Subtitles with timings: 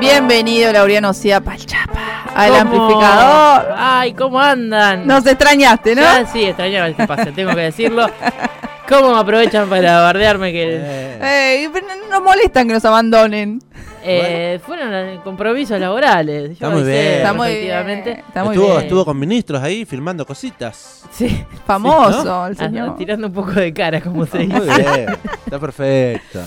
[0.00, 2.60] Bienvenido, Laureano Cia Palchapa, al ¿Cómo?
[2.60, 3.74] amplificador.
[3.76, 5.06] Ay, ¿cómo andan?
[5.06, 6.02] Nos extrañaste, ¿no?
[6.02, 8.06] Ya, sí, extrañaba este pase, tengo que decirlo.
[8.88, 10.78] ¿Cómo me aprovechan para bardearme que
[11.20, 13.60] Eh, pero no nos molestan que nos abandonen.
[14.02, 16.52] eh, fueron compromisos laborales?
[16.52, 17.04] Está muy bien.
[17.16, 18.10] Está muy efectivamente.
[18.10, 18.24] bien.
[18.26, 18.80] Está muy estuvo, bien.
[18.82, 21.02] estuvo con ministros ahí filmando cositas.
[21.10, 22.46] Sí, Famoso ¿no?
[22.46, 22.96] el ah, señor.
[22.96, 24.82] tirando un poco de cara, como se Muy dice.
[24.82, 25.06] bien,
[25.44, 26.40] está perfecto.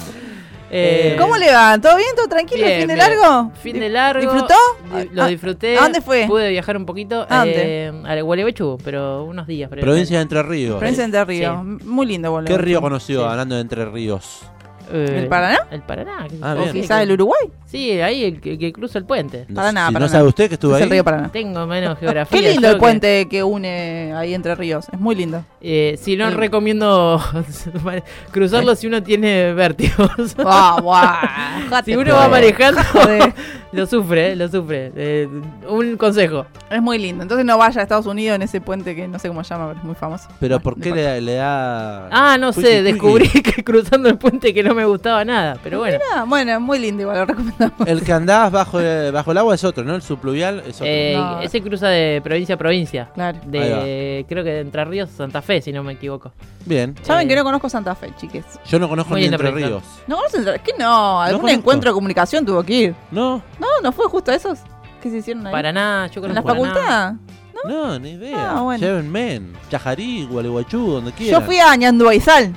[0.74, 1.78] Eh, ¿Cómo le va?
[1.80, 2.10] ¿Todo bien?
[2.16, 2.66] ¿Todo tranquilo?
[2.66, 3.08] bien, ¿Fin de bien.
[3.20, 3.52] largo?
[3.62, 4.22] Fin de largo.
[4.22, 4.54] ¿Disfrutó?
[4.96, 5.78] Di- Lo Ah, disfruté.
[5.78, 6.26] ¿a dónde fue?
[6.28, 7.28] Pude viajar un poquito.
[7.30, 7.54] ¿A dónde?
[7.88, 9.70] Eh, al Gualeguaychú, pero unos días.
[9.70, 10.78] Provincia de Entre Ríos.
[10.78, 11.64] Provincia de Entre Ríos.
[11.84, 12.48] Muy lindo, boludo.
[12.48, 13.28] ¿Qué río conoció Sí.
[13.30, 14.44] hablando de Entre Ríos?
[14.94, 15.60] Eh, ¿El Paraná?
[15.72, 16.28] El Paraná.
[16.42, 16.56] Ah.
[16.60, 17.42] ¿O quizás el Uruguay?
[17.66, 19.46] Sí, ahí el que, que cruza el puente.
[19.48, 20.06] No, Paraná, si Paraná.
[20.08, 20.84] no sabe usted que estuvo Es ahí.
[20.84, 21.30] el río Paraná.
[21.32, 22.40] Tengo menos geografía.
[22.42, 24.88] Qué lindo el puente que une ahí entre ríos.
[24.92, 25.44] Es muy lindo.
[25.62, 27.22] Eh, si no El- recomiendo
[28.32, 30.36] cruzarlo si uno tiene vértigos.
[31.86, 32.82] Si uno va manejando,
[33.72, 34.92] lo sufre, eh, lo sufre.
[34.96, 35.28] Eh,
[35.70, 36.46] un consejo.
[36.70, 37.22] Es muy lindo.
[37.24, 39.68] Entonces no vaya a Estados Unidos en ese puente que no sé cómo se llama,
[39.70, 40.28] pero es muy famoso.
[40.40, 42.08] Pero Bueno, ¿por qué le, le da...?
[42.12, 45.58] Ah, no sé, descubrí que cruzando el puente que no me gustaba nada.
[45.64, 45.98] Pero bueno.
[46.14, 47.88] Ah, bueno, muy lindo, igual lo recomendamos.
[47.88, 49.96] El que andás bajo, eh, bajo el agua es otro, ¿no?
[49.96, 50.86] El subpluvial es otro.
[50.88, 51.42] Eh, No.
[51.42, 53.10] Ese cruza de provincia a provincia.
[53.14, 53.40] Claro.
[53.46, 56.32] De, creo que de Entre Ríos a Santa Fe, si no me equivoco.
[56.66, 56.96] Bien.
[57.02, 58.46] Saben Eh, que no conozco Santa Fe, chiques.
[58.68, 59.52] Yo no conozco Muy ni Entre.
[59.52, 59.84] Ríos.
[60.08, 60.48] ¿No conocen?
[60.48, 62.96] Es que no, algún encuentro de comunicación tuvo que ir.
[63.12, 64.60] No, No, no fue justo esos
[65.02, 65.52] que se hicieron ahí.
[65.52, 66.74] Paraná, yo ¿En conozco la Paraná.
[66.74, 67.14] facultad?
[67.68, 68.52] no, ni idea.
[68.58, 68.88] Ah, bueno.
[69.70, 71.42] Chajarí, Gualeguaychú, donde quieran.
[71.42, 72.54] Yo fui a Ñanduaizal.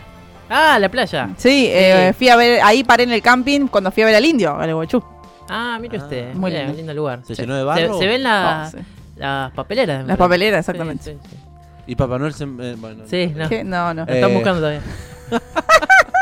[0.49, 1.31] Ah, la playa.
[1.37, 4.25] Sí, eh, fui a ver, ahí paré en el camping cuando fui a ver al
[4.25, 5.03] indio, al Guaychú.
[5.49, 6.03] Ah, mire Ah.
[6.03, 6.35] usted.
[6.35, 6.73] Muy lindo.
[6.75, 7.21] lindo lugar.
[7.25, 7.43] ¿Se Sí.
[7.43, 7.99] llenó de Se, barro?
[7.99, 8.85] se ven la- Oh, sí.
[9.17, 10.07] las papeleras.
[10.07, 11.05] Las papeleras, exactamente.
[11.05, 11.37] Sí, sí, sí.
[11.87, 12.45] Y Papá Noel se...
[12.45, 13.05] eh, bueno.
[13.07, 13.49] Sí, no.
[13.49, 13.63] ¿Qué?
[13.65, 14.05] No, no.
[14.07, 14.81] Lo están Eh, buscando todavía.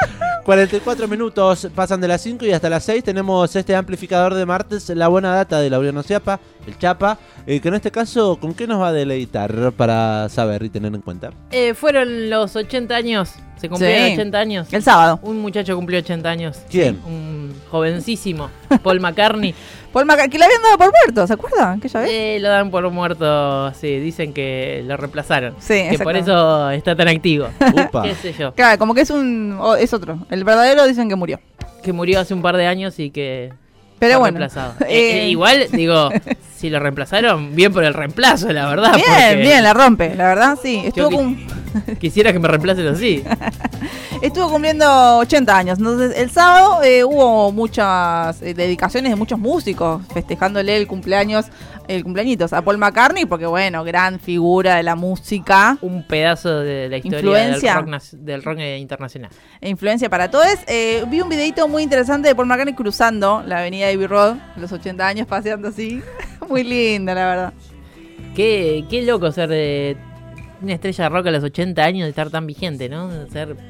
[0.44, 4.88] 44 minutos pasan de las 5 y hasta las 6 tenemos este amplificador de martes,
[4.90, 8.66] la buena data de Laureano Ciapa, el Chapa, eh, que en este caso, ¿con qué
[8.66, 11.30] nos va a deleitar para saber y tener en cuenta?
[11.52, 13.30] Eh, fueron los 80 años.
[13.61, 14.12] Se cumplieron Sí.
[14.14, 14.68] 80 años.
[14.72, 15.20] El sábado.
[15.22, 16.58] Un muchacho cumplió 80 años.
[16.68, 17.00] ¿Quién?
[17.06, 17.42] Un
[17.72, 18.50] jovencísimo.
[18.83, 19.55] Paul McCartney.
[19.92, 21.78] Paul McCartney, que le habían dado por muerto, ¿se acuerdan?
[21.78, 22.10] ¿Aquella vez?
[22.12, 23.72] Eh, lo dan por muerto.
[23.74, 25.55] Sí, dicen que lo reemplazaron.
[25.58, 27.48] Sí, Que por eso está tan activo.
[27.88, 28.02] Upa.
[28.05, 28.55] ¿Qué sé yo?
[28.55, 29.58] Claro, como que es un.
[29.78, 30.18] es otro.
[30.30, 31.40] El verdadero dicen que murió.
[31.82, 33.52] Que murió hace un par de años y que.
[33.98, 34.38] Pero fue bueno.
[34.38, 34.74] reemplazado.
[34.80, 36.11] Eh, Eh, eh, igual, digo,
[36.56, 38.94] si lo reemplazaron, bien por el reemplazo, la verdad.
[38.94, 40.82] Bien, porque bien, la rompe, la verdad, sí.
[40.84, 41.36] Estuvo, Yo cum-
[42.00, 43.22] Quisiera que me reemplacen así.
[44.22, 45.78] estuvo cumpliendo 80 años.
[45.78, 51.46] Entonces, el sábado eh, hubo muchas eh, dedicaciones de muchos músicos festejándole el cumpleaños,
[51.88, 55.77] el cumpleañitos a Paul McCartney, porque bueno, gran figura de la música.
[55.80, 57.74] Un pedazo de la historia Influencia.
[57.74, 59.30] del rock, del rock eh, internacional.
[59.61, 60.46] e influencia para todos.
[60.66, 64.72] Eh, vi un videito muy interesante de Paul McCartney cruzando la avenida Abbey Road, los
[64.72, 66.00] 80 años, paseando así.
[66.48, 67.52] muy linda, la verdad.
[68.34, 69.96] Qué, qué loco ser de
[70.62, 73.08] una estrella de rock a los 80 años de estar tan vigente, ¿no?
[73.08, 73.55] De Ser.
[73.55, 73.62] bueno,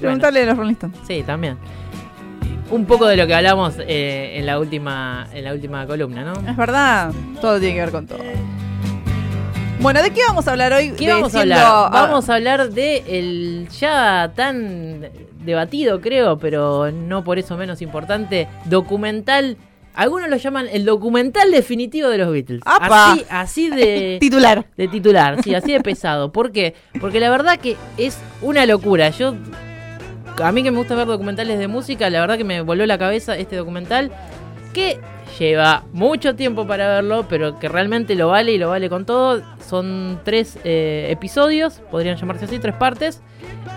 [0.00, 0.98] Preguntarle a los Rolling Stones.
[1.06, 1.56] sí, también.
[2.70, 6.48] Un poco de lo que hablamos eh, en la última en la última columna, ¿no?
[6.48, 8.18] Es verdad, todo tiene que ver con todo.
[9.80, 10.90] Bueno, ¿de qué vamos a hablar hoy?
[10.92, 11.58] ¿Qué De vamos a hablar?
[11.64, 15.06] ah, Vamos a hablar de el ya tan
[15.42, 19.56] debatido, creo, pero no por eso menos importante, documental.
[19.94, 22.62] Algunos lo llaman el documental definitivo de los Beatles.
[22.64, 23.12] ¡Apa!
[23.12, 24.66] Así, así de, Titular.
[24.76, 26.32] de titular, sí, así de pesado.
[26.32, 26.74] ¿Por qué?
[27.00, 29.10] Porque la verdad que es una locura.
[29.10, 29.34] Yo,
[30.42, 32.98] a mí que me gusta ver documentales de música, la verdad que me voló la
[32.98, 34.10] cabeza este documental
[34.72, 35.00] que
[35.38, 39.42] lleva mucho tiempo para verlo, pero que realmente lo vale y lo vale con todo.
[39.66, 43.20] Son tres eh, episodios, podrían llamarse así, tres partes,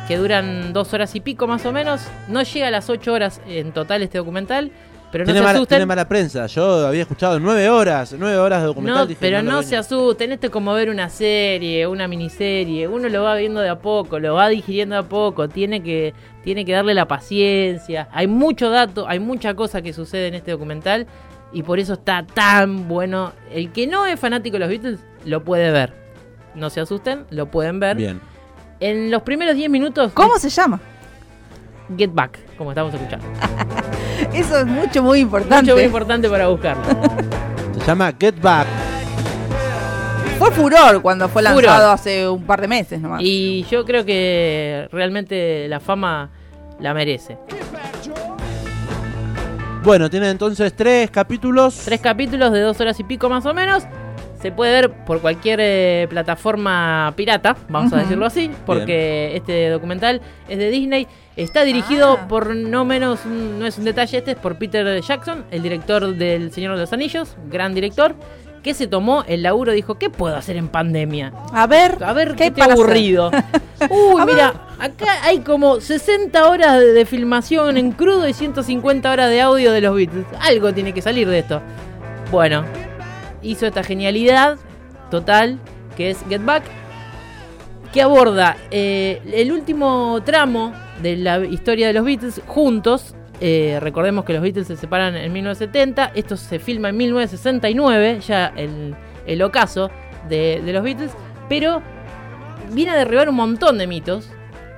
[0.07, 2.01] que duran dos horas y pico más o menos.
[2.27, 4.71] No llega a las ocho horas en total este documental,
[5.13, 5.75] pero no tiene, se mala, asusten.
[5.75, 6.47] tiene mala prensa.
[6.47, 9.01] Yo había escuchado nueve horas, nueve horas de documental.
[9.01, 13.07] No, dije, pero no se asusten, esto es como ver una serie, una miniserie, uno
[13.09, 16.65] lo va viendo de a poco, lo va digiriendo de a poco, tiene que, tiene
[16.65, 21.05] que darle la paciencia, hay mucho dato, hay mucha cosa que sucede en este documental
[21.51, 23.33] y por eso está tan bueno.
[23.51, 25.93] El que no es fanático de los Beatles lo puede ver,
[26.55, 27.97] no se asusten, lo pueden ver.
[27.97, 28.19] Bien.
[28.79, 30.81] En los primeros 10 minutos, ¿Cómo se llama?
[31.97, 33.25] Get Back, como estamos escuchando.
[34.33, 35.63] Eso es mucho, muy importante.
[35.63, 36.83] Mucho muy importante para buscarlo.
[37.77, 38.67] Se llama Get Back.
[40.39, 41.63] Fue furor cuando fue Furor.
[41.63, 43.21] lanzado hace un par de meses nomás.
[43.23, 46.29] Y yo creo que realmente la fama
[46.79, 47.37] la merece.
[49.83, 51.81] Bueno, tiene entonces tres capítulos.
[51.85, 53.83] Tres capítulos de dos horas y pico más o menos.
[54.43, 60.19] Se puede ver por cualquier eh, plataforma pirata, vamos a decirlo así, porque este documental
[60.49, 61.07] es de Disney.
[61.37, 62.27] Está dirigido Ah.
[62.27, 66.13] por no menos, un- no es un detalle este, es por Peter Jackson, el director
[66.15, 68.15] del Señor de los Anillos, gran director,
[68.61, 71.31] que se tomó el laburo y dijo, ¿qué puedo hacer en pandemia?
[71.53, 73.31] A ver, A ver, ¿qué qué para aburrido.
[73.89, 79.29] Uy, mira, acá hay como 60 horas de, de filmación en crudo y 150 horas
[79.29, 80.25] de audio de los Beatles.
[80.41, 81.61] Algo tiene que salir de esto.
[82.29, 82.63] Bueno,
[83.43, 84.57] hizo esta genialidad
[85.11, 85.59] total
[85.95, 86.63] que es Get Back,
[87.91, 93.15] que aborda eh, el último tramo de la historia de los Beatles juntos.
[93.39, 98.47] Eh, recordemos que los Beatles se separan en 1970, esto se filma en 1969, ya
[98.55, 98.95] el,
[99.27, 99.91] el ocaso
[100.29, 101.11] de, de los Beatles,
[101.49, 101.81] pero
[102.71, 104.29] viene a derribar un montón de mitos,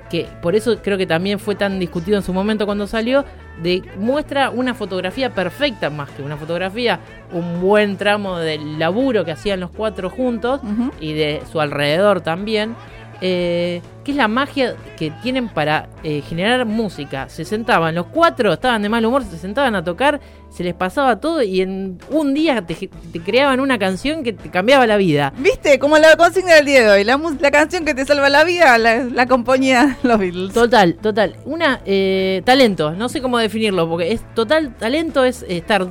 [0.09, 3.23] que por eso creo que también fue tan discutido en su momento cuando salió,
[3.61, 6.99] de muestra una fotografía perfecta, más que una fotografía,
[7.31, 10.61] un buen tramo del laburo que hacían los cuatro juntos
[10.99, 12.75] y de su alrededor también,
[13.21, 17.27] eh, que es la magia que tienen para eh, generar música.
[17.29, 20.19] Se sentaban, los cuatro estaban de mal humor, se sentaban a tocar,
[20.49, 24.49] se les pasaba todo y en un día te, te creaban una canción que te
[24.49, 25.33] cambiaba la vida.
[25.37, 25.79] ¿Viste?
[25.79, 27.03] Como la consigna del día de hoy.
[27.03, 30.53] La, canción que te salva la vida la, la compañía Los Beatles.
[30.53, 31.35] Total, total.
[31.45, 35.87] Una eh, talento, no sé cómo definirlo, porque es total talento es estar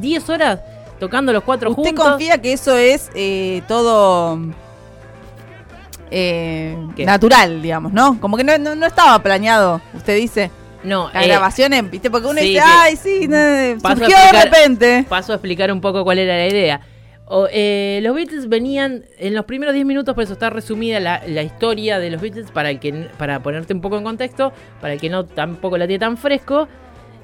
[0.00, 0.60] 10 horas
[0.98, 2.08] tocando los cuatro ¿Usted juntos.
[2.08, 4.38] confía que eso es eh, todo
[6.16, 8.20] eh, natural, digamos, ¿no?
[8.20, 10.48] Como que no, no, no estaba planeado, usted dice.
[10.84, 12.08] No, Las eh, grabaciones, ¿viste?
[12.08, 15.06] Porque uno sí, dice, ay, sí, no, a surgió de repente.
[15.08, 16.80] paso a explicar un poco cuál era la idea.
[17.26, 21.22] O, eh, los Beatles venían en los primeros 10 minutos, por eso está resumida la,
[21.26, 24.92] la historia de los Beatles para el que para ponerte un poco en contexto, para
[24.92, 26.68] el que no tampoco la tiene tan fresco.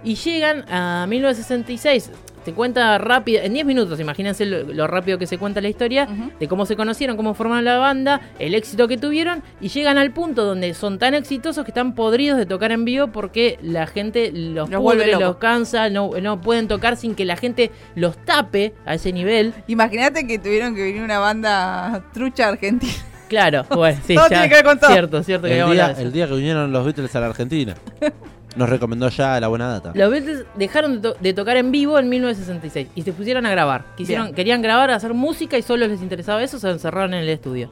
[0.03, 2.11] Y llegan a 1966.
[2.45, 6.09] Te cuenta rápido, en 10 minutos, imagínense lo, lo rápido que se cuenta la historia,
[6.39, 10.13] de cómo se conocieron, cómo formaron la banda, el éxito que tuvieron, y llegan al
[10.13, 14.31] punto donde son tan exitosos que están podridos de tocar en vivo porque la gente
[14.33, 18.17] los, Los vuelve pudre, los cansa, no, no pueden tocar sin que la gente los
[18.25, 19.55] tape a ese nivel.
[19.67, 22.93] Imagínate que tuvieron que venir una banda trucha argentina.
[23.29, 24.91] Claro, bueno, sí, Todo ya, tiene que ver con todo.
[24.91, 27.75] Cierto, cierto que El habíamos día, el día que vinieron los Beatles a la Argentina.
[28.57, 29.93] Nos recomendó ya la buena data.
[29.95, 33.51] Los Beatles dejaron de, to- de tocar en vivo en 1966 y se pusieron a
[33.51, 33.85] grabar.
[33.97, 34.35] Quisieron, Bien.
[34.35, 37.71] querían grabar, hacer música y solo les interesaba eso, se encerraron en el estudio.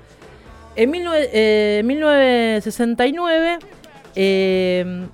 [0.77, 3.59] En 19 eh, 1969,
[4.15, 5.07] eh,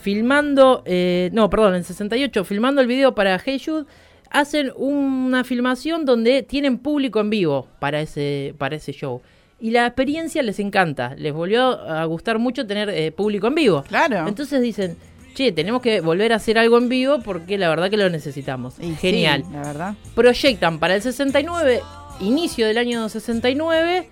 [0.00, 3.84] filmando, eh, no, perdón, en 68, filmando el video para Hey Jude,
[4.30, 9.22] hacen una filmación donde tienen público en vivo para ese, para ese show.
[9.60, 13.84] Y la experiencia les encanta, les volvió a gustar mucho tener eh, público en vivo.
[13.86, 14.26] Claro.
[14.26, 14.96] Entonces dicen,
[15.32, 18.74] che, tenemos que volver a hacer algo en vivo porque la verdad que lo necesitamos.
[18.80, 19.44] Y Genial.
[19.46, 19.94] sí, la verdad.
[20.14, 21.80] Proyectan para el 69,
[22.20, 24.08] inicio del año 69,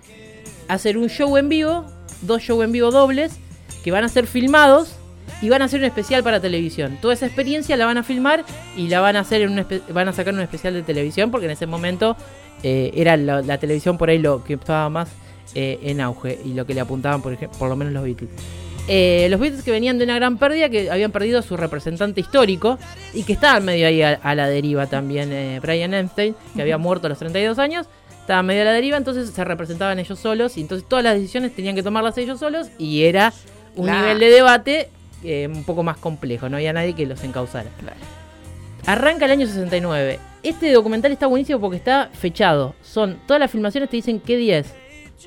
[0.67, 1.85] hacer un show en vivo,
[2.21, 3.37] dos shows en vivo dobles,
[3.83, 4.95] que van a ser filmados
[5.41, 6.97] y van a hacer un especial para televisión.
[7.01, 8.45] Toda esa experiencia la van a filmar
[8.77, 11.45] y la van a hacer en un van a sacar un especial de televisión porque
[11.45, 12.15] en ese momento
[12.63, 15.09] eh, era la, la televisión por ahí lo que estaba más
[15.55, 18.29] eh, en auge y lo que le apuntaban por, ejemplo, por lo menos los Beatles.
[18.93, 22.19] Eh, los Beatles que venían de una gran pérdida, que habían perdido a su representante
[22.19, 22.77] histórico
[23.13, 25.31] y que estaban medio ahí a, a la deriva también.
[25.31, 27.87] eh, Brian Epstein, que había muerto a los 32 años,
[28.19, 31.55] estaba medio a la deriva, entonces se representaban ellos solos y entonces todas las decisiones
[31.55, 33.31] tenían que tomarlas ellos solos y era
[33.77, 34.89] un nivel de debate
[35.23, 37.69] eh, un poco más complejo, no había nadie que los encauzara.
[37.79, 37.95] Claro.
[38.87, 40.19] Arranca el año 69.
[40.43, 42.75] Este documental está buenísimo porque está fechado.
[42.81, 44.73] Son todas las filmaciones te dicen qué día es.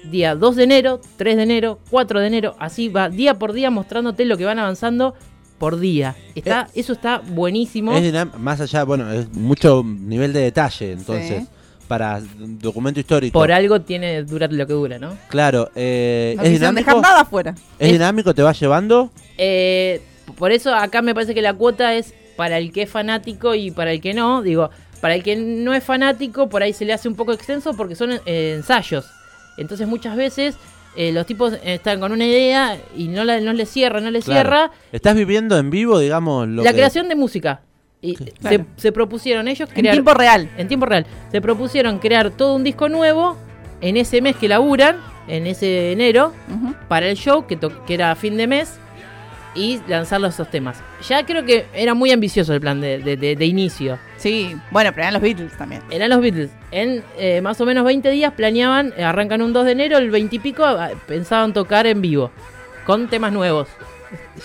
[0.04, 3.70] Día 2 de enero, 3 de enero, 4 de enero, así va día por día
[3.70, 5.14] mostrándote lo que van avanzando
[5.58, 6.14] por día.
[6.34, 7.96] Está, eso está buenísimo.
[7.96, 11.48] Es más allá, bueno, es mucho nivel de detalle, entonces, Sí.
[11.88, 13.38] para documento histórico.
[13.38, 15.16] Por algo tiene dura lo que dura, ¿no?
[15.28, 17.00] Claro, eh, No es dinámico.
[17.00, 17.54] nada afuera.
[17.78, 19.10] Es Es- dinámico, te va llevando.
[19.38, 20.00] Eh,
[20.36, 23.70] por eso acá me parece que la cuota es para el que es fanático y
[23.70, 24.42] para el que no.
[24.42, 24.70] Digo,
[25.00, 27.94] para el que no es fanático, por ahí se le hace un poco extenso porque
[27.94, 29.06] son eh, ensayos.
[29.56, 30.56] Entonces muchas veces
[30.96, 34.20] eh, los tipos están con una idea y no, la, no le cierra, no le
[34.22, 34.40] Claro.
[34.50, 34.70] cierra.
[34.92, 37.60] Estás viviendo en vivo, digamos, lo la que- creación de música.
[38.00, 38.66] Y Claro.
[38.76, 39.94] se, se propusieron ellos En crear...
[39.94, 40.50] tiempo real.
[40.58, 41.06] en tiempo real.
[41.32, 43.36] Se propusieron crear todo un disco nuevo
[43.80, 44.96] en ese mes que laburan,
[45.26, 46.32] en ese enero,
[46.88, 48.78] para el show, que, que era a fin de mes,
[49.54, 50.82] y lanzar esos temas.
[51.08, 53.98] Ya creo que era muy ambicioso el plan de, de- de- de inicio.
[54.24, 55.82] Sí, bueno, pero eran los Beatles también.
[55.90, 56.50] Eran los Beatles.
[56.70, 60.10] En eh, más o menos 20 días planeaban, eh, arrancan un 2 de enero, el
[60.10, 60.64] 20 y pico,
[61.06, 62.30] pensaban tocar en vivo,
[62.86, 63.68] con temas nuevos.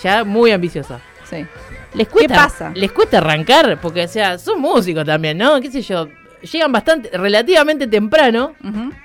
[0.02, 1.00] Ya muy ambicioso.
[1.24, 1.46] Sí.
[1.94, 2.72] ¿Les cuesta, pasa?
[2.74, 5.58] Les cuesta arrancar, porque, o sea, son músicos también, ¿no?
[5.62, 6.10] ¿Qué sé yo?
[6.42, 8.52] Llegan bastante, relativamente temprano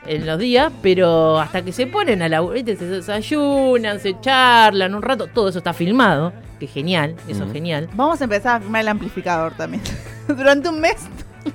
[0.07, 2.75] en los días, pero hasta que se ponen a la ¿viste?
[2.75, 7.89] se desayunan, se charlan un rato, todo eso está filmado, que genial, eso es genial.
[7.93, 9.83] Vamos a empezar a firmar el amplificador también.
[10.27, 11.07] Durante un mes.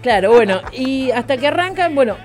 [0.02, 2.16] Claro, bueno, y hasta que arrancan, bueno,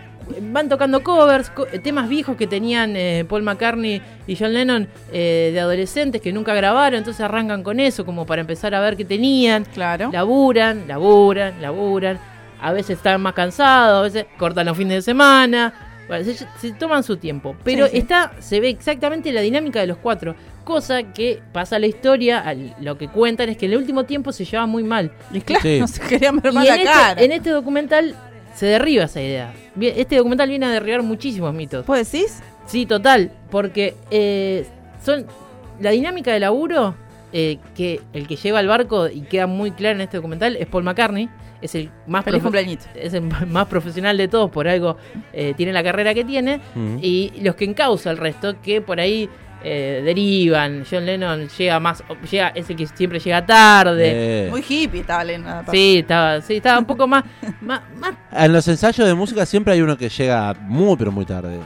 [0.51, 5.50] van tocando covers, co- temas viejos que tenían eh, Paul McCartney y John Lennon eh,
[5.53, 9.05] de adolescentes que nunca grabaron, entonces arrancan con eso como para empezar a ver qué
[9.05, 9.65] tenían.
[9.65, 10.09] Claro.
[10.12, 12.19] Laburan, laburan, laburan.
[12.65, 15.74] A veces están más cansados, a veces cortan los fines de semana.
[16.07, 17.55] Bueno, se, se toman su tiempo.
[17.63, 17.98] Pero Sí, sí.
[18.00, 20.36] está, se ve exactamente la dinámica de los cuatro.
[20.63, 24.31] Cosa que pasa la historia, al- lo que cuentan es que en el último tiempo
[24.31, 25.12] se lleva muy mal.
[25.31, 25.79] Y claro, Sí.
[25.79, 27.22] no se querían ver más en la este, cara.
[27.22, 28.15] en este documental
[28.55, 29.53] se derriba esa idea.
[29.79, 31.86] Este documental viene a derribar muchísimos mitos.
[31.86, 32.41] ¿Vos decís?
[32.65, 34.65] Sí, total, porque eh,
[35.03, 35.25] son
[35.79, 36.95] la dinámica de laburo
[37.38, 40.68] eh, que el que lleva el barco y queda muy claro en este documental es
[40.68, 41.27] Paul McCartney,
[41.62, 44.96] es el más es el más profesional de todos, por algo
[45.34, 46.62] eh, tiene la carrera que tiene,
[47.01, 49.30] y los que encausa el resto, que por ahí
[49.65, 50.86] eh, derivan.
[50.89, 52.01] John Lennon llega más,
[52.32, 54.46] llega, es el que siempre llega tarde.
[54.46, 55.65] Eh, Muy hippie estaba Lena.
[55.70, 57.25] Sí, estaba, sí, estaba un poco más,
[57.60, 61.25] más, más En los ensayos de música siempre hay uno que llega muy, pero muy
[61.25, 61.60] tarde.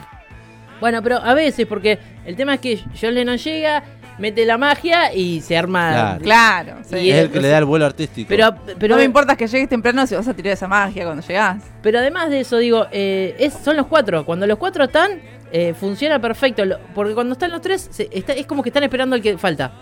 [0.80, 3.84] Bueno, pero a veces, porque el tema es que John Lennon llega,
[4.20, 5.90] mete la magia y se arma.
[6.20, 6.20] Claro.
[6.22, 6.76] Claro.
[6.88, 6.96] sí.
[6.98, 8.28] Y es es- el que le da el vuelo artístico.
[8.28, 11.26] Pero, pero, no me importa que llegues temprano si vas a tirar esa magia cuando
[11.26, 11.62] llegás.
[11.82, 14.24] pero además de eso, digo, eh, es, son los cuatro.
[14.24, 15.20] Cuando los cuatro están,
[15.52, 16.62] eh, funciona perfecto.
[16.94, 19.72] Porque cuando están los tres, se- está- es como que están esperando al que falta.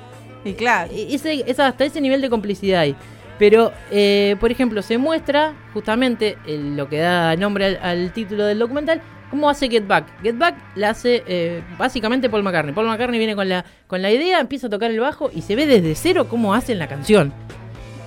[0.44, 0.90] Y claro.
[0.92, 2.94] E- Ese, es hasta ese nivel de complicidad hay.
[3.38, 8.44] Pero, eh, por ejemplo, se muestra justamente el- lo que da nombre al, al título
[8.44, 10.06] del documental, cómo hace Get Back.
[10.22, 12.74] Get Back la hace eh, básicamente Paul McCartney.
[12.74, 15.56] Paul McCartney viene con la, con la idea, empieza a tocar el bajo y se
[15.56, 17.32] ve desde cero cómo hacen la canción.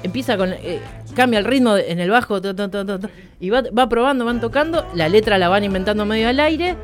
[0.03, 0.53] Empieza con.
[0.53, 0.79] eh,
[1.15, 2.39] cambia el ritmo en el bajo
[3.39, 4.85] y va, va probando, van tocando.
[4.95, 6.75] La letra la van inventando medio al aire.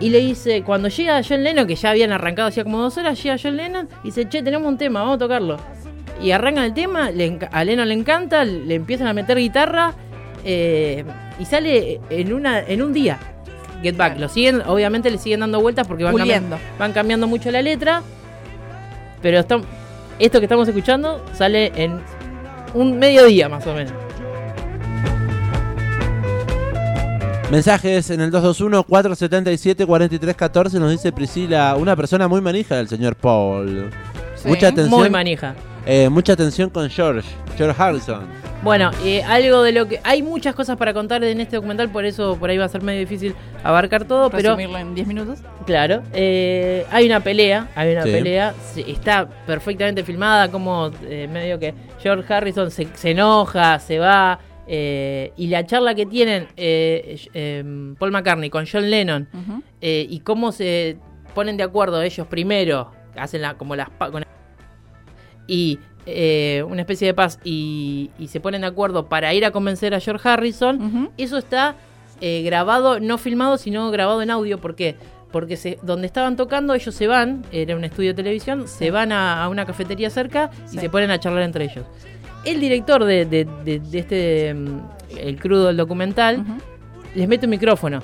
[0.00, 3.22] Y le dice, cuando llega John Lennon, que ya habían arrancado hacía como dos horas,
[3.22, 5.58] llega John Lennon y dice, che, tenemos un tema, vamos a tocarlo.
[6.22, 9.92] Y arrancan el tema, le a Lennon le encanta, le empiezan a meter guitarra
[10.44, 11.04] eh,
[11.38, 13.18] y sale en una en un día.
[13.82, 17.50] Get Back, lo siguen, obviamente le siguen dando vueltas porque van, cambiando, van cambiando mucho
[17.50, 18.02] la letra.
[19.22, 19.62] Pero esto
[20.18, 22.00] que estamos escuchando sale en
[22.74, 23.92] un mediodía más o menos.
[27.50, 33.90] Mensajes en el 221-477-4314 nos dice Priscila, una persona muy manija del señor Paul.
[34.36, 34.46] Sí.
[34.48, 35.00] Mucha atención.
[35.00, 35.54] Muy manija.
[35.84, 38.24] eh, mucha atención con George, George Harrison.
[38.62, 40.00] Bueno, eh, algo de lo que.
[40.04, 42.82] Hay muchas cosas para contar en este documental, por eso por ahí va a ser
[42.82, 44.58] medio difícil abarcar todo, pero.
[44.58, 45.38] En 10 minutos.
[45.64, 48.10] Claro, eh, hay una pelea, hay una Sí.
[48.12, 53.98] pelea, sí, está perfectamente filmada, como eh, medio que George Harrison se, se enoja, se
[53.98, 59.26] va, eh, y la charla que tienen eh, eh, Paul McCartney con John Lennon,
[59.80, 60.98] eh, y cómo se
[61.34, 63.88] ponen de acuerdo ellos primero, hacen la, como las...
[63.88, 64.24] pa- con-
[65.46, 65.78] y
[66.12, 69.94] eh, una especie de paz, y, y se ponen de acuerdo para ir a convencer
[69.94, 71.74] a George Harrison, eso está
[72.20, 74.58] eh, grabado, no filmado, sino grabado en audio.
[74.58, 74.96] ¿Por qué?
[75.32, 79.12] Porque se, donde estaban tocando, ellos se van, era un estudio de televisión, se van
[79.12, 81.84] a, a una cafetería cerca y se ponen a charlar entre ellos.
[82.44, 84.80] El director de, de- de- de este, mm,
[85.18, 86.44] el crudo del documental,
[87.14, 88.02] les mete un micrófono.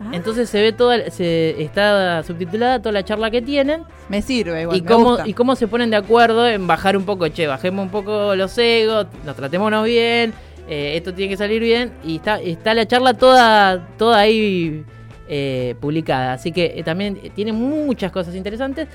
[0.00, 4.62] Ah, Entonces se ve toda, se, está subtitulada toda la charla que tienen me sirve
[4.62, 4.76] igual.
[4.76, 5.28] y me cómo, gusta.
[5.28, 8.56] y cómo se ponen de acuerdo en bajar un poco, che, bajemos un poco los
[8.58, 10.34] egos, nos tratémonos bien,
[10.68, 14.84] eh, esto tiene que salir bien, y está, está la charla toda, toda ahí
[15.28, 18.88] eh, publicada, así que eh, también tiene muchas cosas interesantes.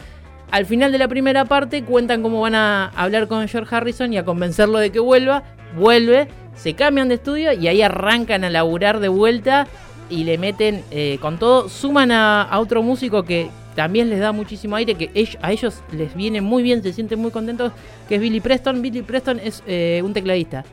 [0.52, 4.18] Al final de la primera parte cuentan cómo van a hablar con George Harrison y
[4.18, 5.44] a convencerlo de que vuelva,
[5.78, 9.68] vuelve, se cambian de estudio y ahí arrancan a laburar de vuelta
[10.12, 14.32] y le meten eh, con todo, suman a, a otro músico que también les da
[14.34, 17.72] muchísimo aire, que ellos- a ellos les viene muy bien, se sienten muy contentos,
[18.10, 18.82] que es Billy Preston.
[18.82, 20.66] Billy Preston es eh, un tecladista.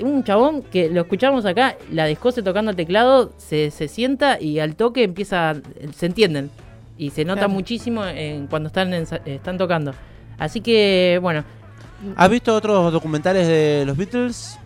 [0.00, 4.58] Un chabón que lo escuchamos acá, la descose tocando el teclado, se, se sienta y
[4.58, 5.54] al toque empieza,
[5.94, 6.50] se entienden.
[6.98, 7.52] Y se nota Claro.
[7.54, 9.94] muchísimo en, cuando están, ensa- están tocando.
[10.38, 11.44] Así que, bueno,
[12.16, 14.58] ¿Has visto otros documentales de los Beatles?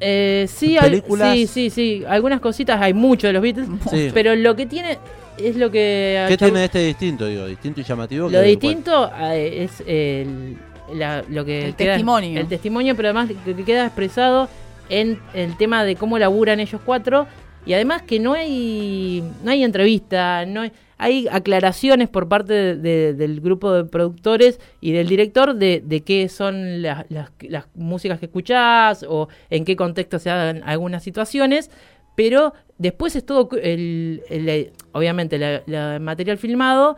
[0.00, 1.02] Eh, sí, hay-
[1.34, 4.10] sí, sí, sí, algunas cositas, hay mucho de los Beatles, Sí.
[4.14, 4.98] pero lo que tiene
[5.38, 6.24] es lo que...
[6.28, 7.46] ¿Qué tiene este distinto, digo?
[7.46, 8.28] Distinto y llamativo.
[8.28, 10.56] Lo que- distinto eh, es el,
[10.94, 12.40] la- lo que El queda- testimonio.
[12.40, 14.48] El testimonio, pero además que, que queda expresado
[14.88, 17.26] en el tema de cómo laburan ellos cuatro.
[17.66, 22.76] Y además que no hay no hay entrevista, no hay, hay aclaraciones por parte de-
[22.76, 27.66] de- del grupo de productores y del director de, de qué son las, las- las
[27.74, 31.70] músicas que escuchás o en qué contexto se dan algunas situaciones,
[32.16, 36.96] pero después es todo el, el- obviamente el material filmado,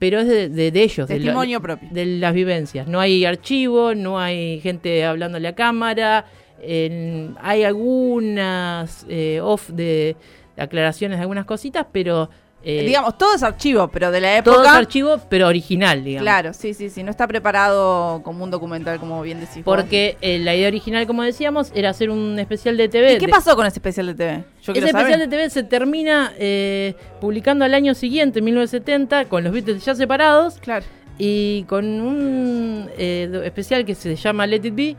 [0.00, 1.88] pero es de, de- de ellos, de la- Testimonio propio.
[1.92, 2.86] de las vivencias.
[2.88, 6.24] No hay archivo, no hay gente hablándole a cámara,
[6.60, 10.16] en- hay algunas eh, off de,
[10.56, 12.30] de aclaraciones de algunas cositas, pero
[12.70, 14.76] eh, Digamos, todo es archivo, pero de la todo es época.
[14.76, 16.22] archivo, pero original, digamos.
[16.24, 17.02] Claro, sí, sí, sí.
[17.02, 19.62] No está preparado como un documental, como bien decís.
[19.64, 23.14] Porque eh, la idea original, como decíamos, era hacer un especial de TV.
[23.14, 24.44] ¿Y qué pasó con ese especial de TV?
[24.62, 24.96] Yo Ese saber.
[24.96, 29.94] especial de TV se termina eh, publicando al año siguiente, 1970, con los Beatles ya
[29.94, 30.58] separados.
[30.60, 30.84] Claro.
[31.20, 34.96] y con un especial que se llama Let It Be,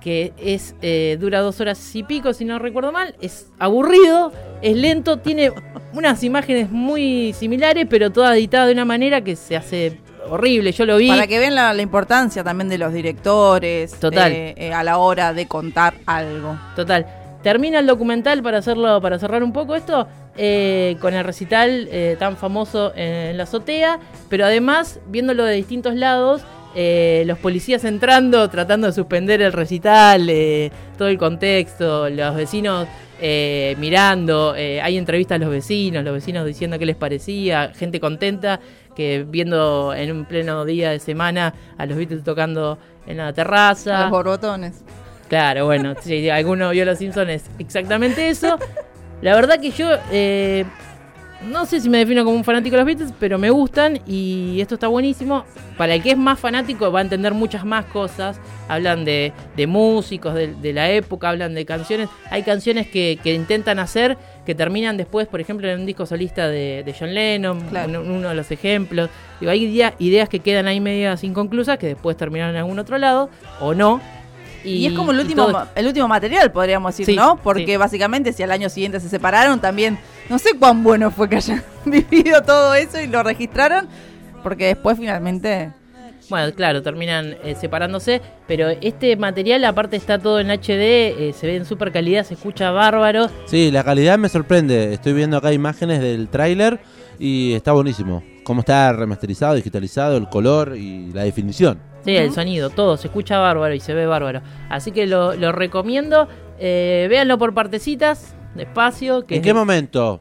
[0.00, 3.14] que es eh, dura dos horas y pico, si no recuerdo mal.
[3.20, 5.52] Es aburrido, es lento, tiene
[5.92, 10.72] unas imágenes muy similares, pero todas editadas de una manera que se hace horrible.
[10.72, 11.08] Yo lo vi.
[11.08, 14.32] Para que vean la, la importancia también de los directores Total.
[14.32, 16.58] eh, eh, a la hora de contar algo.
[16.76, 17.06] Total.
[17.42, 21.88] Termina el documental para hacerlo, para cerrar un poco esto, eh, con el recital
[22.18, 26.42] tan famoso en la azotea, pero además viéndolo de distintos lados,
[26.74, 32.86] eh, los policías entrando, tratando de suspender el recital, eh, todo el contexto, los vecinos
[33.20, 38.60] eh, mirando, hay entrevistas a los vecinos, los vecinos diciendo qué les parecía, gente contenta
[38.94, 44.02] que viendo en un pleno día de semana a los Beatles tocando en la terraza.
[44.02, 44.84] Los borbotones.
[45.28, 48.58] Claro, bueno, si alguno vio Los Simpsons es exactamente eso.
[49.22, 50.64] La verdad que yo eh,
[51.48, 54.60] no sé si me defino como un fanático de los Beatles, pero me gustan y
[54.60, 55.44] esto está buenísimo.
[55.78, 58.38] Para el que es más fanático va a entender muchas más cosas.
[58.68, 62.08] Hablan de, de músicos de, de la época, hablan de canciones.
[62.30, 66.48] Hay canciones que, que intentan hacer que terminan después, por ejemplo, en un disco solista
[66.48, 68.02] de, de John Lennon, Claro.
[68.02, 69.08] uno de los ejemplos.
[69.40, 72.98] Digo, hay idea- ideas que quedan ahí medias inconclusas que después terminan en algún otro
[72.98, 73.30] lado
[73.60, 74.00] o no.
[74.64, 77.36] Y, es como el último, todo- el último material, podríamos decir, Sí, ¿no?
[77.42, 77.76] Porque sí.
[77.76, 79.98] básicamente si al año siguiente se separaron, también
[80.28, 83.88] no sé cuán bueno fue que hayan vivido todo eso y lo registraron,
[84.42, 85.72] porque después finalmente...
[86.28, 90.68] Bueno, claro, terminan eh, separándose, pero este material aparte está todo en HD,
[91.28, 93.28] eh, se ve en super calidad, se escucha bárbaro.
[93.46, 94.92] Sí, la calidad me sorprende.
[94.92, 96.78] Estoy viendo acá imágenes del tráiler
[97.18, 98.22] y está buenísimo.
[98.44, 101.80] Cómo está remasterizado, digitalizado, el color y la definición.
[102.04, 104.40] Sí, el sonido, todo, se escucha bárbaro y se ve bárbaro.
[104.68, 109.26] Así que lo, lo recomiendo, eh, véanlo por partecitas, despacio.
[109.26, 110.20] Que ¿En qué momento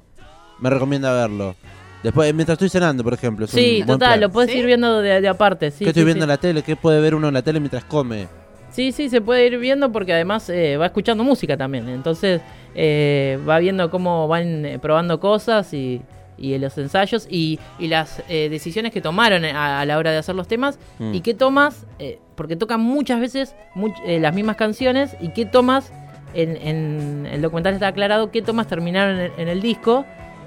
[0.60, 1.56] me recomienda verlo?
[2.04, 3.46] Después, mientras estoy cenando, por ejemplo.
[3.46, 4.22] es un Sí, buen total, plan.
[4.22, 4.58] lo puedes ¿Sí?
[4.60, 5.72] ir viendo de, de aparte.
[5.72, 6.26] Sí, ¿Qué estoy sí, viendo sí.
[6.26, 6.64] en la tele?
[6.64, 8.28] ¿Qué puede ver uno en la tele mientras come?
[8.72, 11.90] Sí, sí, se puede ir viendo porque además eh, va escuchando música también.
[11.90, 12.42] Entonces
[12.76, 16.02] eh, va viendo cómo van eh, probando cosas y,
[16.40, 20.18] y los ensayos y, y las eh, decisiones que tomaron a, a la hora de
[20.18, 21.14] hacer los temas Mm.
[21.14, 25.46] y qué tomas, eh, porque tocan muchas veces much- eh, las mismas canciones y qué
[25.46, 25.92] tomas,
[26.34, 30.06] en, en el documental está aclarado qué tomas terminaron en, en el disco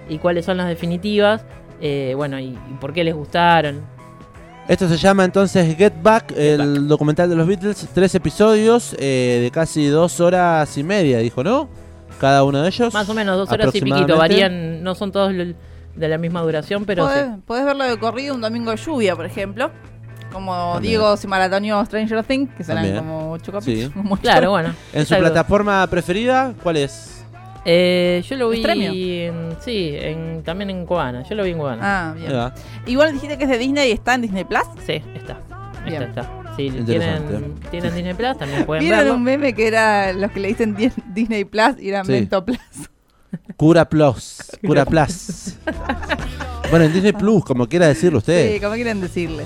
[0.09, 1.45] y cuáles son las definitivas,
[1.81, 3.81] eh, bueno, y, y por qué les gustaron.
[4.69, 7.89] Esto se llama entonces Get Back, el documental de los Beatles.
[7.93, 11.69] Tres episodios eh, de casi dos horas y media, dijo, ¿no?
[12.21, 12.95] Cada uno de ellos.
[12.95, 15.57] Más o menos dos horas y piquito, varían, no son todos l-
[15.97, 17.15] de la misma duración, pero sí.
[17.15, 19.71] podés, podés verlo de corrido un domingo de lluvia, por ejemplo.
[20.33, 20.91] Como También.
[20.93, 23.05] Diego se maratoneó Stranger Things, que serán También.
[23.05, 23.85] como ocho capítulos.
[23.87, 23.91] Sí.
[23.95, 24.75] como Claro, bueno.
[24.95, 25.27] En su algo.
[25.27, 27.25] plataforma preferida, ¿cuál es?
[27.65, 28.63] Eh, yo lo vi
[29.21, 31.23] en, sí, en, también en Cubana.
[31.29, 31.81] Yo lo vi en Cubana.
[31.83, 32.33] Ah, bien.
[32.87, 34.63] Igual dijiste que es de Disney y está en Disney Plus.
[34.87, 35.39] Sí, está.
[35.85, 36.03] Bien.
[36.03, 36.43] Está, está.
[36.57, 37.29] Si Interesante.
[37.29, 39.15] tienen, tienen Disney Plus, también pueden ¿Vieron verlo.
[39.15, 42.13] un meme que era los que le dicen di- Disney Plus y era Sí.
[42.13, 42.59] Mento Plus?
[43.63, 44.39] Cura Plus.
[44.67, 45.55] Cura Plus.
[46.69, 48.55] bueno, en Disney Plus, como quiera decirlo usted.
[48.55, 49.45] Sí, como quieren decirle.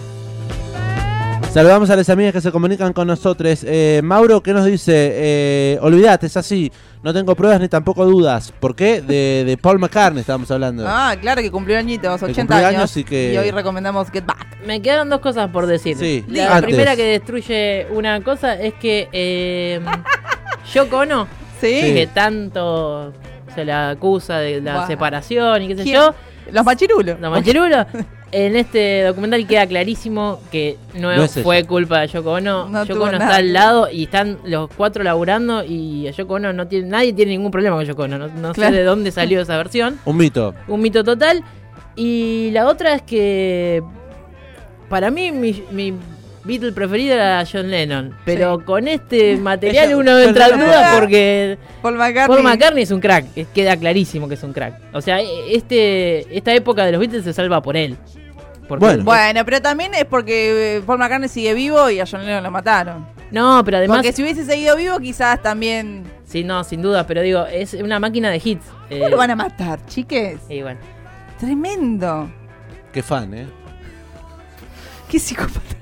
[1.53, 3.61] Saludamos a las amigas que se comunican con nosotros.
[3.67, 4.93] Eh, Mauro, ¿qué nos dice?
[5.13, 6.73] Eh, olvidate, es así.
[7.03, 8.55] No tengo pruebas ni tampoco dudas.
[8.59, 9.03] ¿Por qué?
[9.03, 10.87] De, de Paul McCartney estábamos hablando.
[10.89, 12.81] Ah, claro que cumplió añitos, 80 cumplió años.
[12.81, 14.65] años y que- hoy recomendamos Get Back.
[14.67, 15.95] Me quedaron dos cosas por decir.
[15.99, 16.63] Sí, La antes.
[16.69, 19.79] primera que destruye una cosa es que eh,
[20.75, 21.29] Yoko Ono,
[21.61, 21.81] ¿Sí?
[21.83, 21.93] Sí.
[21.95, 23.13] que tanto
[23.57, 25.95] se la acusa de la separación y qué sé ¿Quién?
[25.97, 26.15] yo,
[26.53, 27.19] Los machirulos.
[27.19, 27.87] No, Machirulo.
[28.33, 31.45] En este documental queda clarísimo que no, No es ella.
[31.45, 32.69] fue culpa de Yoko Ono.
[32.69, 33.25] No Yoko Ono nada.
[33.25, 37.13] está al lado y están los cuatro laburando y a Yoko Ono no tiene, nadie
[37.13, 38.19] tiene ningún problema con Yoko Ono.
[38.19, 38.73] No, no Claro.
[38.73, 39.99] sé de dónde salió esa versión.
[40.05, 40.55] Un mito.
[40.69, 41.43] Un mito total.
[41.95, 43.83] Y la otra es que
[44.89, 45.95] para mí mi, mi
[46.47, 48.15] Beatle preferido era John Lennon.
[48.25, 48.65] Pero Sí.
[48.65, 52.37] con este material Ella- uno entra en duda porque Paul McCartney.
[52.37, 53.27] Paul McCartney es un crack.
[53.37, 54.75] es- Queda clarísimo que es un crack.
[54.95, 57.97] O sea, este esta época de los Beatles se salva por él.
[58.69, 59.05] Bueno.
[59.05, 62.51] Bueno, pero también es porque eh, Paul McCartney sigue vivo y a John Lennon lo
[62.51, 63.07] mataron.
[63.31, 63.99] No, pero además...
[63.99, 66.05] porque si hubiese seguido vivo, quizás también.
[66.25, 67.07] Sí, no, sin duda.
[67.07, 68.65] Pero digo, es una máquina de hits.
[68.89, 70.39] ¿Cómo Eh, lo van a matar, chiques?
[70.49, 70.81] y bueno.
[71.39, 72.29] Tremendo.
[72.93, 73.47] Qué fan, ¿eh?
[75.09, 75.76] Qué psicópata.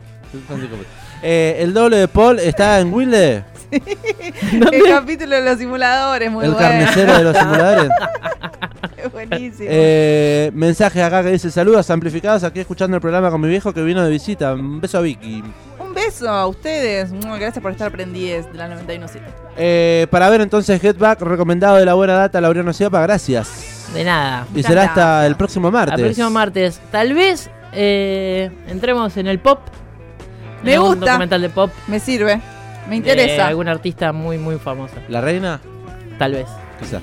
[1.22, 3.44] Eh, el doble de Paul está en Wilde,
[4.72, 6.66] El capítulo de los simuladores, muy el bueno.
[6.66, 7.90] carnicero de los simuladores.
[8.96, 9.68] Es buenísimo.
[9.70, 13.82] Eh, mensaje acá que dice saludos amplificados aquí escuchando el programa con mi viejo que
[13.82, 14.54] vino de visita.
[14.54, 15.42] Un beso a Vicky.
[15.78, 17.12] Un beso a ustedes.
[17.12, 19.20] Gracias por estar prendides de la 91.7.
[19.58, 23.90] Eh, para ver entonces Get Back, recomendado de la buena data, Laureano Ciapa, gracias.
[23.92, 24.46] De nada.
[24.54, 25.94] Y será hasta el próximo martes.
[25.94, 26.80] Al próximo martes.
[26.90, 29.60] Tal vez eh, entremos en el pop.
[30.64, 31.06] Me En un gusta.
[31.12, 31.70] documental de pop.
[31.88, 32.40] Me sirve.
[32.86, 33.46] Me De interesa.
[33.46, 34.94] algún artista muy, muy famoso.
[35.08, 35.60] ¿La reina?
[36.18, 36.46] Tal vez.
[36.80, 37.02] Quizás.